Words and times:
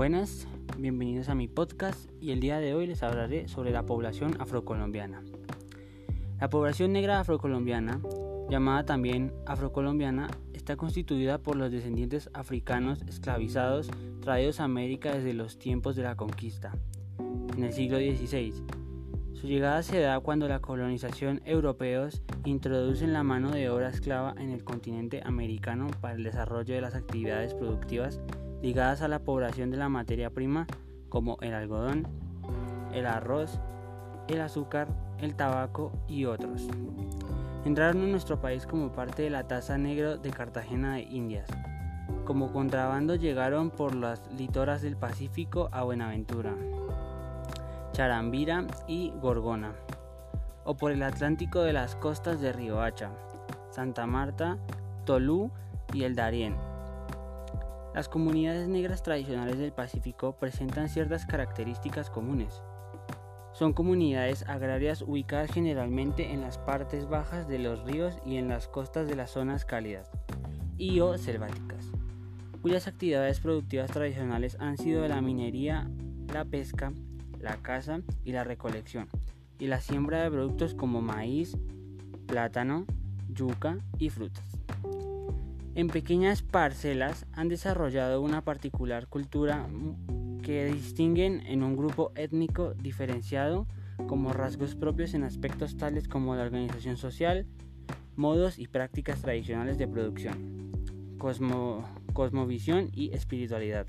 Buenas, 0.00 0.48
bienvenidos 0.78 1.28
a 1.28 1.34
mi 1.34 1.46
podcast 1.46 2.10
y 2.22 2.30
el 2.30 2.40
día 2.40 2.58
de 2.58 2.72
hoy 2.72 2.86
les 2.86 3.02
hablaré 3.02 3.48
sobre 3.48 3.70
la 3.70 3.84
población 3.84 4.34
afrocolombiana. 4.40 5.22
La 6.40 6.48
población 6.48 6.94
negra 6.94 7.20
afrocolombiana, 7.20 8.00
llamada 8.48 8.86
también 8.86 9.30
afrocolombiana, 9.44 10.30
está 10.54 10.76
constituida 10.76 11.36
por 11.36 11.56
los 11.56 11.70
descendientes 11.70 12.30
africanos 12.32 13.02
esclavizados 13.08 13.90
traídos 14.22 14.60
a 14.60 14.64
América 14.64 15.14
desde 15.14 15.34
los 15.34 15.58
tiempos 15.58 15.96
de 15.96 16.04
la 16.04 16.16
conquista, 16.16 16.72
en 17.54 17.62
el 17.62 17.74
siglo 17.74 17.98
XVI. 17.98 18.54
Su 19.34 19.48
llegada 19.48 19.82
se 19.82 20.00
da 20.00 20.18
cuando 20.20 20.48
la 20.48 20.60
colonización 20.60 21.42
europeos 21.44 22.22
introducen 22.46 23.12
la 23.12 23.22
mano 23.22 23.50
de 23.50 23.68
obra 23.68 23.90
esclava 23.90 24.34
en 24.38 24.48
el 24.48 24.64
continente 24.64 25.20
americano 25.26 25.88
para 26.00 26.14
el 26.14 26.24
desarrollo 26.24 26.74
de 26.74 26.80
las 26.80 26.94
actividades 26.94 27.52
productivas 27.52 28.18
ligadas 28.62 29.02
a 29.02 29.08
la 29.08 29.20
población 29.20 29.70
de 29.70 29.76
la 29.76 29.88
materia 29.88 30.30
prima 30.30 30.66
como 31.08 31.38
el 31.40 31.54
algodón, 31.54 32.06
el 32.92 33.06
arroz, 33.06 33.60
el 34.28 34.40
azúcar, 34.40 34.88
el 35.18 35.34
tabaco 35.34 35.92
y 36.08 36.24
otros. 36.24 36.68
Entraron 37.64 38.02
en 38.02 38.10
nuestro 38.10 38.40
país 38.40 38.66
como 38.66 38.92
parte 38.92 39.22
de 39.22 39.30
la 39.30 39.46
tasa 39.46 39.76
negro 39.76 40.16
de 40.16 40.30
Cartagena 40.30 40.94
de 40.94 41.02
Indias. 41.02 41.48
Como 42.24 42.52
contrabando 42.52 43.16
llegaron 43.16 43.70
por 43.70 43.94
las 43.94 44.22
litoras 44.32 44.82
del 44.82 44.96
Pacífico 44.96 45.68
a 45.72 45.82
Buenaventura, 45.82 46.54
Charambira 47.92 48.66
y 48.86 49.12
Gorgona, 49.20 49.72
o 50.64 50.76
por 50.76 50.92
el 50.92 51.02
Atlántico 51.02 51.60
de 51.62 51.72
las 51.72 51.96
costas 51.96 52.40
de 52.40 52.52
Riohacha, 52.52 53.10
Santa 53.70 54.06
Marta, 54.06 54.58
Tolú 55.04 55.50
y 55.92 56.04
el 56.04 56.14
Darién. 56.14 56.69
Las 57.94 58.08
comunidades 58.08 58.68
negras 58.68 59.02
tradicionales 59.02 59.58
del 59.58 59.72
Pacífico 59.72 60.36
presentan 60.38 60.88
ciertas 60.88 61.26
características 61.26 62.08
comunes. 62.08 62.62
Son 63.52 63.72
comunidades 63.72 64.44
agrarias 64.46 65.02
ubicadas 65.02 65.50
generalmente 65.50 66.32
en 66.32 66.40
las 66.40 66.56
partes 66.56 67.08
bajas 67.08 67.48
de 67.48 67.58
los 67.58 67.84
ríos 67.84 68.16
y 68.24 68.36
en 68.36 68.48
las 68.48 68.68
costas 68.68 69.08
de 69.08 69.16
las 69.16 69.32
zonas 69.32 69.64
cálidas 69.64 70.08
y 70.78 71.00
o 71.00 71.18
selváticas, 71.18 71.90
cuyas 72.62 72.86
actividades 72.86 73.40
productivas 73.40 73.90
tradicionales 73.90 74.56
han 74.60 74.78
sido 74.78 75.06
la 75.08 75.20
minería, 75.20 75.90
la 76.32 76.44
pesca, 76.44 76.92
la 77.40 77.56
caza 77.56 78.02
y 78.24 78.30
la 78.30 78.44
recolección, 78.44 79.08
y 79.58 79.66
la 79.66 79.80
siembra 79.80 80.22
de 80.22 80.30
productos 80.30 80.74
como 80.74 81.02
maíz, 81.02 81.56
plátano, 82.26 82.86
yuca 83.28 83.78
y 83.98 84.10
frutas. 84.10 84.59
En 85.80 85.88
pequeñas 85.88 86.42
parcelas 86.42 87.24
han 87.32 87.48
desarrollado 87.48 88.20
una 88.20 88.44
particular 88.44 89.06
cultura 89.06 89.66
que 90.42 90.66
distinguen 90.66 91.40
en 91.46 91.62
un 91.62 91.74
grupo 91.74 92.12
étnico 92.16 92.74
diferenciado 92.74 93.66
como 94.06 94.34
rasgos 94.34 94.74
propios 94.74 95.14
en 95.14 95.24
aspectos 95.24 95.78
tales 95.78 96.06
como 96.06 96.36
la 96.36 96.42
organización 96.42 96.98
social, 96.98 97.46
modos 98.14 98.58
y 98.58 98.66
prácticas 98.66 99.22
tradicionales 99.22 99.78
de 99.78 99.88
producción, 99.88 100.70
cosmovisión 102.12 102.90
y 102.92 103.14
espiritualidad. 103.14 103.86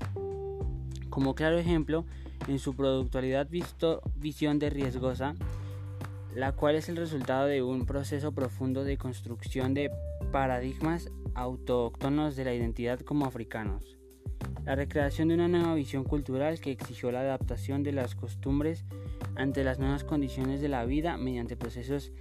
Como 1.10 1.34
claro 1.34 1.58
ejemplo, 1.58 2.06
en 2.48 2.58
su 2.58 2.74
productualidad 2.74 3.50
visto 3.50 4.00
visión 4.16 4.58
de 4.58 4.70
riesgosa, 4.70 5.34
la 6.34 6.52
cual 6.52 6.76
es 6.76 6.88
el 6.88 6.96
resultado 6.96 7.44
de 7.48 7.62
un 7.62 7.84
proceso 7.84 8.32
profundo 8.32 8.82
de 8.82 8.96
construcción 8.96 9.74
de 9.74 9.90
paradigmas 10.32 11.10
autóctonos 11.34 12.36
de 12.36 12.44
la 12.44 12.54
identidad 12.54 13.00
como 13.00 13.26
africanos. 13.26 13.98
La 14.64 14.76
recreación 14.76 15.28
de 15.28 15.34
una 15.34 15.48
nueva 15.48 15.74
visión 15.74 16.04
cultural 16.04 16.60
que 16.60 16.70
exigió 16.70 17.10
la 17.10 17.20
adaptación 17.20 17.82
de 17.82 17.92
las 17.92 18.14
costumbres 18.14 18.84
ante 19.34 19.64
las 19.64 19.78
nuevas 19.78 20.04
condiciones 20.04 20.60
de 20.60 20.68
la 20.68 20.84
vida 20.84 21.16
mediante 21.16 21.56
procesos, 21.56 22.12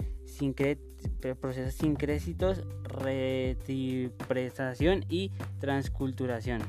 procesos 1.39 1.73
sincrécitos, 1.75 2.63
retiprestación 2.83 5.05
y 5.07 5.31
transculturación. 5.59 6.61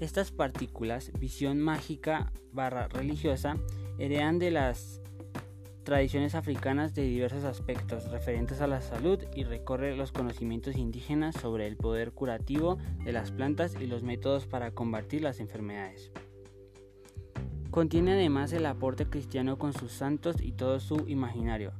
Estas 0.00 0.30
partículas, 0.30 1.10
visión 1.18 1.58
mágica 1.58 2.32
barra 2.52 2.88
religiosa, 2.88 3.56
heredan 3.98 4.38
de 4.38 4.50
las 4.50 5.00
tradiciones 5.86 6.34
africanas 6.34 6.96
de 6.96 7.02
diversos 7.02 7.44
aspectos 7.44 8.10
referentes 8.10 8.60
a 8.60 8.66
la 8.66 8.80
salud 8.80 9.20
y 9.36 9.44
recorre 9.44 9.96
los 9.96 10.10
conocimientos 10.10 10.76
indígenas 10.76 11.36
sobre 11.36 11.68
el 11.68 11.76
poder 11.76 12.10
curativo 12.10 12.76
de 13.04 13.12
las 13.12 13.30
plantas 13.30 13.76
y 13.80 13.86
los 13.86 14.02
métodos 14.02 14.46
para 14.46 14.72
combatir 14.72 15.22
las 15.22 15.38
enfermedades. 15.38 16.10
Contiene 17.70 18.14
además 18.14 18.52
el 18.52 18.66
aporte 18.66 19.06
cristiano 19.06 19.58
con 19.58 19.74
sus 19.74 19.92
santos 19.92 20.40
y 20.40 20.50
todo 20.50 20.80
su 20.80 21.04
imaginario, 21.06 21.72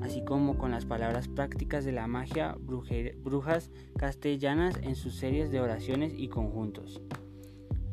así 0.00 0.24
como 0.24 0.58
con 0.58 0.72
las 0.72 0.84
palabras 0.84 1.28
prácticas 1.28 1.84
de 1.84 1.92
la 1.92 2.08
magia 2.08 2.56
brujas 2.58 3.70
castellanas 3.96 4.76
en 4.82 4.96
sus 4.96 5.14
series 5.14 5.52
de 5.52 5.60
oraciones 5.60 6.14
y 6.16 6.26
conjuntos, 6.26 7.00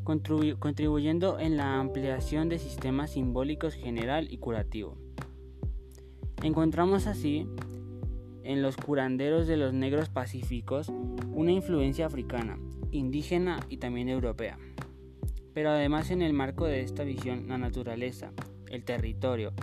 contribuyendo 0.03 1.37
en 1.37 1.57
la 1.57 1.79
ampliación 1.79 2.49
de 2.49 2.57
sistemas 2.57 3.11
simbólicos 3.11 3.75
general 3.75 4.33
y 4.33 4.39
curativo. 4.39 4.97
Encontramos 6.41 7.05
así 7.07 7.47
en 8.43 8.61
los 8.61 8.77
curanderos 8.77 9.47
de 9.47 9.57
los 9.57 9.73
negros 9.73 10.09
pacíficos 10.09 10.91
una 11.33 11.51
influencia 11.51 12.05
africana, 12.05 12.57
indígena 12.91 13.59
y 13.69 13.77
también 13.77 14.07
europea. 14.07 14.57
Pero 15.53 15.71
además 15.71 16.11
en 16.11 16.21
el 16.21 16.33
marco 16.33 16.65
de 16.65 16.81
esta 16.81 17.03
visión 17.03 17.47
la 17.49 17.57
naturaleza, 17.57 18.31
el 18.69 18.85
territorio, 18.85 19.53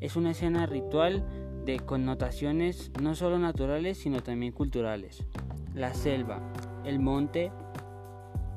es 0.00 0.16
una 0.16 0.30
escena 0.30 0.66
ritual 0.66 1.24
de 1.64 1.80
connotaciones 1.80 2.92
no 3.02 3.14
solo 3.14 3.38
naturales 3.38 3.98
sino 3.98 4.22
también 4.22 4.52
culturales. 4.52 5.24
La 5.74 5.92
selva, 5.92 6.40
el 6.84 6.98
monte, 6.98 7.52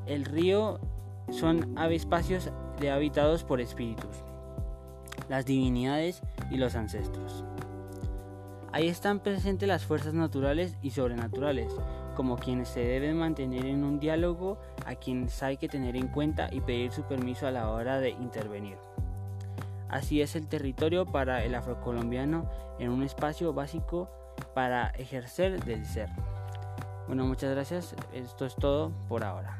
el 0.06 0.24
río 0.24 0.80
son 1.30 1.76
espacios 1.91 2.52
de 2.80 2.91
habitados 2.91 3.44
por 3.44 3.59
espíritus 3.59 4.24
las 5.30 5.46
divinidades 5.46 6.22
y 6.52 6.58
los 6.58 6.76
ancestros. 6.76 7.44
Ahí 8.72 8.88
están 8.88 9.20
presentes 9.20 9.68
las 9.68 9.86
fuerzas 9.86 10.14
naturales 10.14 10.76
y 10.82 10.92
sobrenaturales, 10.92 11.74
como 12.16 12.38
quienes 12.38 12.70
se 12.70 12.82
deben 12.82 13.18
mantener 13.18 13.66
en 13.66 13.84
un 13.84 14.00
diálogo, 14.00 14.59
a 14.86 14.96
quienes 14.96 15.42
hay 15.42 15.58
que 15.58 15.68
tener 15.68 15.96
en 15.96 16.08
cuenta 16.08 16.50
y 16.52 16.62
pedir 16.62 16.92
su 16.92 17.04
permiso 17.04 17.48
a 17.48 17.52
la 17.52 17.72
hora 17.72 18.00
de 18.00 18.12
intervenir. 18.12 18.78
Así 19.90 20.22
es 20.22 20.36
el 20.36 20.48
territorio 20.48 21.06
para 21.06 21.44
el 21.44 21.56
afrocolombiano 21.56 22.48
en 22.78 22.92
un 22.92 23.02
espacio 23.02 23.54
básico 23.54 24.08
para 24.54 24.90
ejercer 24.90 25.64
del 25.64 25.86
ser. 25.86 26.09
Bueno, 27.08 27.26
muchas 27.26 27.50
gracias. 27.52 27.96
Esto 28.14 28.46
es 28.46 28.56
todo 28.56 28.92
por 29.08 29.24
ahora. 29.24 29.59